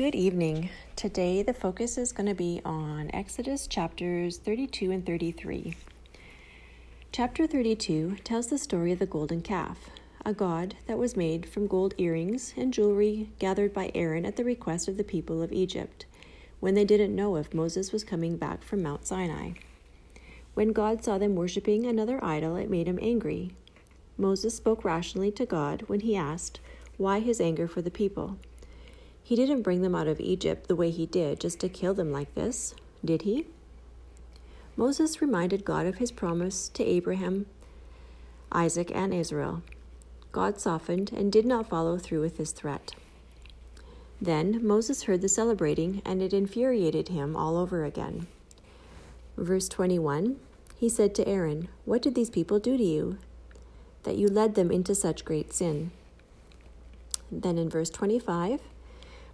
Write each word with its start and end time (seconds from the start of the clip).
Good 0.00 0.14
evening. 0.14 0.70
Today 0.96 1.42
the 1.42 1.52
focus 1.52 1.98
is 1.98 2.10
going 2.10 2.28
to 2.28 2.34
be 2.34 2.62
on 2.64 3.10
Exodus 3.12 3.66
chapters 3.66 4.38
32 4.38 4.90
and 4.90 5.04
33. 5.04 5.76
Chapter 7.12 7.46
32 7.46 8.16
tells 8.24 8.46
the 8.46 8.56
story 8.56 8.92
of 8.92 8.98
the 8.98 9.04
golden 9.04 9.42
calf, 9.42 9.90
a 10.24 10.32
god 10.32 10.76
that 10.86 10.96
was 10.96 11.18
made 11.18 11.46
from 11.46 11.66
gold 11.66 11.92
earrings 11.98 12.54
and 12.56 12.72
jewelry 12.72 13.28
gathered 13.38 13.74
by 13.74 13.92
Aaron 13.94 14.24
at 14.24 14.36
the 14.36 14.42
request 14.42 14.88
of 14.88 14.96
the 14.96 15.04
people 15.04 15.42
of 15.42 15.52
Egypt 15.52 16.06
when 16.60 16.72
they 16.72 16.86
didn't 16.86 17.14
know 17.14 17.36
if 17.36 17.52
Moses 17.52 17.92
was 17.92 18.02
coming 18.02 18.38
back 18.38 18.64
from 18.64 18.82
Mount 18.82 19.06
Sinai. 19.06 19.50
When 20.54 20.72
God 20.72 21.04
saw 21.04 21.18
them 21.18 21.34
worshiping 21.34 21.84
another 21.84 22.24
idol, 22.24 22.56
it 22.56 22.70
made 22.70 22.88
him 22.88 22.98
angry. 23.02 23.50
Moses 24.16 24.56
spoke 24.56 24.82
rationally 24.82 25.30
to 25.32 25.44
God 25.44 25.82
when 25.88 26.00
he 26.00 26.16
asked 26.16 26.58
why 26.96 27.20
his 27.20 27.38
anger 27.38 27.68
for 27.68 27.82
the 27.82 27.90
people. 27.90 28.38
He 29.22 29.36
didn't 29.36 29.62
bring 29.62 29.82
them 29.82 29.94
out 29.94 30.08
of 30.08 30.20
Egypt 30.20 30.68
the 30.68 30.76
way 30.76 30.90
he 30.90 31.06
did 31.06 31.40
just 31.40 31.60
to 31.60 31.68
kill 31.68 31.94
them 31.94 32.12
like 32.12 32.34
this, 32.34 32.74
did 33.04 33.22
he? 33.22 33.46
Moses 34.76 35.20
reminded 35.20 35.64
God 35.64 35.86
of 35.86 35.96
his 35.96 36.10
promise 36.10 36.68
to 36.70 36.84
Abraham, 36.84 37.46
Isaac, 38.50 38.90
and 38.94 39.12
Israel. 39.12 39.62
God 40.32 40.60
softened 40.60 41.12
and 41.12 41.30
did 41.30 41.44
not 41.44 41.68
follow 41.68 41.98
through 41.98 42.20
with 42.20 42.38
his 42.38 42.52
threat. 42.52 42.94
Then 44.20 44.64
Moses 44.66 45.04
heard 45.04 45.22
the 45.22 45.28
celebrating, 45.28 46.02
and 46.04 46.22
it 46.22 46.32
infuriated 46.32 47.08
him 47.08 47.34
all 47.34 47.56
over 47.56 47.84
again. 47.84 48.26
Verse 49.36 49.68
21 49.68 50.36
He 50.76 50.88
said 50.88 51.14
to 51.14 51.26
Aaron, 51.26 51.68
What 51.84 52.02
did 52.02 52.14
these 52.14 52.30
people 52.30 52.58
do 52.58 52.76
to 52.76 52.84
you, 52.84 53.18
that 54.02 54.16
you 54.16 54.28
led 54.28 54.54
them 54.54 54.70
into 54.70 54.94
such 54.94 55.24
great 55.24 55.52
sin? 55.52 55.90
Then 57.32 57.58
in 57.58 57.70
verse 57.70 57.90
25, 57.90 58.60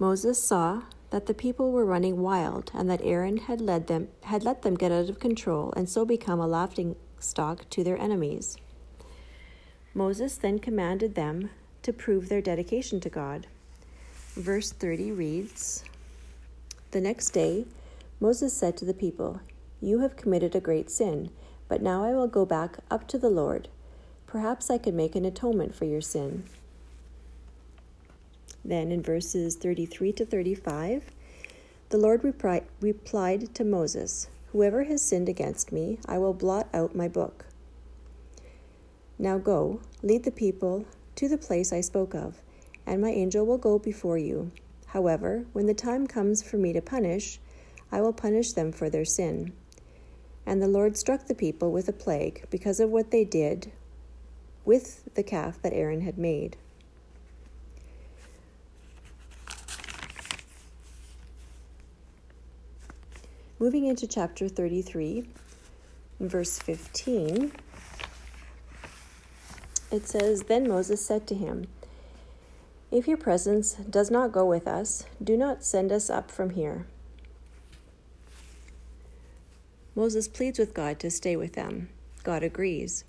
Moses 0.00 0.42
saw 0.42 0.84
that 1.10 1.26
the 1.26 1.34
people 1.34 1.72
were 1.72 1.84
running 1.84 2.22
wild 2.22 2.70
and 2.72 2.88
that 2.88 3.02
Aaron 3.04 3.36
had 3.36 3.60
led 3.60 3.86
them 3.86 4.08
had 4.22 4.42
let 4.42 4.62
them 4.62 4.74
get 4.74 4.90
out 4.90 5.10
of 5.10 5.20
control 5.20 5.74
and 5.76 5.90
so 5.90 6.06
become 6.06 6.40
a 6.40 6.46
laughing 6.46 6.96
stock 7.18 7.68
to 7.68 7.84
their 7.84 7.98
enemies. 7.98 8.56
Moses 9.92 10.36
then 10.36 10.58
commanded 10.58 11.16
them 11.16 11.50
to 11.82 11.92
prove 11.92 12.30
their 12.30 12.40
dedication 12.40 12.98
to 13.00 13.10
God. 13.10 13.46
Verse 14.36 14.72
30 14.72 15.12
reads 15.12 15.84
The 16.92 17.02
next 17.02 17.30
day 17.30 17.66
Moses 18.20 18.54
said 18.54 18.78
to 18.78 18.86
the 18.86 18.94
people, 18.94 19.42
You 19.82 19.98
have 19.98 20.16
committed 20.16 20.56
a 20.56 20.60
great 20.60 20.90
sin, 20.90 21.28
but 21.68 21.82
now 21.82 22.04
I 22.04 22.12
will 22.12 22.26
go 22.26 22.46
back 22.46 22.78
up 22.90 23.06
to 23.08 23.18
the 23.18 23.28
Lord. 23.28 23.68
Perhaps 24.26 24.70
I 24.70 24.78
could 24.78 24.94
make 24.94 25.14
an 25.14 25.26
atonement 25.26 25.74
for 25.74 25.84
your 25.84 26.00
sin. 26.00 26.44
Then 28.64 28.92
in 28.92 29.02
verses 29.02 29.56
33 29.56 30.12
to 30.12 30.26
35, 30.26 31.10
the 31.88 31.98
Lord 31.98 32.22
repri- 32.22 32.64
replied 32.80 33.54
to 33.54 33.64
Moses, 33.64 34.28
Whoever 34.52 34.84
has 34.84 35.02
sinned 35.02 35.28
against 35.28 35.72
me, 35.72 35.98
I 36.06 36.18
will 36.18 36.34
blot 36.34 36.68
out 36.74 36.94
my 36.94 37.08
book. 37.08 37.46
Now 39.18 39.38
go, 39.38 39.80
lead 40.02 40.24
the 40.24 40.30
people 40.30 40.86
to 41.16 41.28
the 41.28 41.38
place 41.38 41.72
I 41.72 41.80
spoke 41.80 42.14
of, 42.14 42.40
and 42.86 43.00
my 43.00 43.10
angel 43.10 43.44
will 43.44 43.58
go 43.58 43.78
before 43.78 44.18
you. 44.18 44.50
However, 44.86 45.44
when 45.52 45.66
the 45.66 45.74
time 45.74 46.06
comes 46.06 46.42
for 46.42 46.56
me 46.56 46.72
to 46.72 46.80
punish, 46.80 47.38
I 47.92 48.00
will 48.00 48.12
punish 48.12 48.52
them 48.52 48.72
for 48.72 48.88
their 48.88 49.04
sin. 49.04 49.52
And 50.46 50.60
the 50.60 50.68
Lord 50.68 50.96
struck 50.96 51.26
the 51.26 51.34
people 51.34 51.70
with 51.70 51.88
a 51.88 51.92
plague 51.92 52.44
because 52.50 52.80
of 52.80 52.90
what 52.90 53.10
they 53.10 53.24
did 53.24 53.72
with 54.64 55.14
the 55.14 55.22
calf 55.22 55.60
that 55.62 55.72
Aaron 55.72 56.00
had 56.00 56.18
made. 56.18 56.56
Moving 63.62 63.84
into 63.84 64.06
chapter 64.06 64.48
33, 64.48 65.28
verse 66.18 66.58
15, 66.58 67.52
it 69.92 70.08
says 70.08 70.44
Then 70.44 70.66
Moses 70.66 71.04
said 71.04 71.26
to 71.26 71.34
him, 71.34 71.66
If 72.90 73.06
your 73.06 73.18
presence 73.18 73.74
does 73.74 74.10
not 74.10 74.32
go 74.32 74.46
with 74.46 74.66
us, 74.66 75.04
do 75.22 75.36
not 75.36 75.62
send 75.62 75.92
us 75.92 76.08
up 76.08 76.30
from 76.30 76.50
here. 76.50 76.86
Moses 79.94 80.26
pleads 80.26 80.58
with 80.58 80.72
God 80.72 80.98
to 81.00 81.10
stay 81.10 81.36
with 81.36 81.52
them. 81.52 81.90
God 82.22 82.42
agrees. 82.42 83.04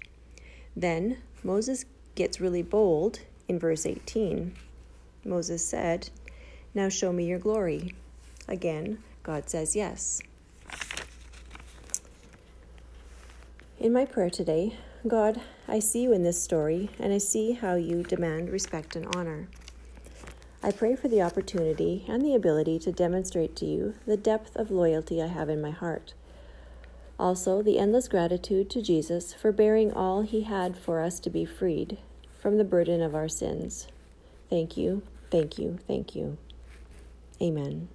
Then 0.75 1.19
Moses 1.45 1.85
gets 2.15 2.41
really 2.41 2.61
bold 2.61 3.21
in 3.47 3.57
verse 3.57 3.85
18. 3.85 4.53
Moses 5.23 5.65
said, 5.65 6.09
Now 6.75 6.89
show 6.89 7.13
me 7.13 7.25
your 7.25 7.39
glory. 7.39 7.95
Again, 8.49 9.01
God 9.23 9.49
says 9.49 9.77
yes. 9.77 10.21
In 13.81 13.93
my 13.93 14.05
prayer 14.05 14.29
today, 14.29 14.75
God, 15.07 15.41
I 15.67 15.79
see 15.79 16.03
you 16.03 16.13
in 16.13 16.21
this 16.21 16.39
story, 16.39 16.91
and 16.99 17.11
I 17.11 17.17
see 17.17 17.53
how 17.53 17.73
you 17.73 18.03
demand 18.03 18.51
respect 18.51 18.95
and 18.95 19.07
honor. 19.15 19.47
I 20.61 20.71
pray 20.71 20.95
for 20.95 21.07
the 21.07 21.23
opportunity 21.23 22.05
and 22.07 22.23
the 22.23 22.35
ability 22.35 22.77
to 22.77 22.91
demonstrate 22.91 23.55
to 23.55 23.65
you 23.65 23.95
the 24.05 24.17
depth 24.17 24.55
of 24.55 24.69
loyalty 24.69 25.19
I 25.19 25.25
have 25.25 25.49
in 25.49 25.59
my 25.59 25.71
heart. 25.71 26.13
Also, 27.17 27.63
the 27.63 27.79
endless 27.79 28.07
gratitude 28.07 28.69
to 28.69 28.83
Jesus 28.83 29.33
for 29.33 29.51
bearing 29.51 29.91
all 29.91 30.21
he 30.21 30.41
had 30.43 30.77
for 30.77 31.01
us 31.01 31.19
to 31.19 31.31
be 31.31 31.43
freed 31.43 31.97
from 32.39 32.59
the 32.59 32.63
burden 32.63 33.01
of 33.01 33.15
our 33.15 33.27
sins. 33.27 33.87
Thank 34.47 34.77
you, 34.77 35.01
thank 35.31 35.57
you, 35.57 35.79
thank 35.87 36.15
you. 36.15 36.37
Amen. 37.41 37.87